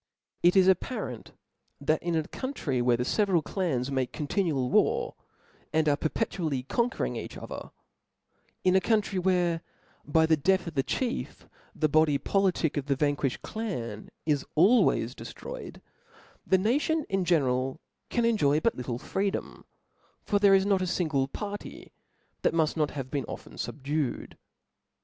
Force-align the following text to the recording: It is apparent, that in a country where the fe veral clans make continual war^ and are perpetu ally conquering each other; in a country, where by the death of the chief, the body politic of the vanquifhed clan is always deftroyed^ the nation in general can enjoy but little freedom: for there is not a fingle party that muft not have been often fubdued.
It 0.41 0.55
is 0.55 0.67
apparent, 0.67 1.33
that 1.79 2.01
in 2.01 2.15
a 2.15 2.23
country 2.27 2.81
where 2.81 2.97
the 2.97 3.05
fe 3.05 3.23
veral 3.23 3.43
clans 3.43 3.91
make 3.91 4.11
continual 4.11 4.67
war^ 4.71 5.13
and 5.71 5.87
are 5.87 5.95
perpetu 5.95 6.39
ally 6.39 6.61
conquering 6.67 7.15
each 7.15 7.37
other; 7.37 7.69
in 8.63 8.75
a 8.75 8.81
country, 8.81 9.19
where 9.19 9.61
by 10.03 10.25
the 10.25 10.35
death 10.35 10.65
of 10.65 10.73
the 10.73 10.81
chief, 10.81 11.47
the 11.75 11.87
body 11.87 12.17
politic 12.17 12.77
of 12.77 12.87
the 12.87 12.95
vanquifhed 12.95 13.43
clan 13.43 14.09
is 14.25 14.43
always 14.55 15.13
deftroyed^ 15.13 15.79
the 16.47 16.57
nation 16.57 17.05
in 17.07 17.23
general 17.23 17.79
can 18.09 18.25
enjoy 18.25 18.59
but 18.59 18.73
little 18.73 18.97
freedom: 18.97 19.65
for 20.23 20.39
there 20.39 20.55
is 20.55 20.65
not 20.65 20.81
a 20.81 20.87
fingle 20.87 21.27
party 21.27 21.91
that 22.41 22.55
muft 22.55 22.75
not 22.75 22.89
have 22.89 23.11
been 23.11 23.25
often 23.25 23.53
fubdued. 23.55 24.33